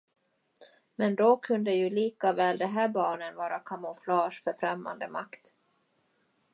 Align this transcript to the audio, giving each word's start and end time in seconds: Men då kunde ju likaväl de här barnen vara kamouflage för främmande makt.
Men 0.95 1.15
då 1.15 1.37
kunde 1.37 1.71
ju 1.73 1.89
likaväl 1.89 2.57
de 2.57 2.65
här 2.65 2.87
barnen 2.87 3.35
vara 3.35 3.59
kamouflage 3.59 4.41
för 4.43 4.53
främmande 4.53 5.07
makt. 5.07 5.53